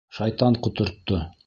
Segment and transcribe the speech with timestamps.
[0.19, 1.23] Шайтан ҡотортто!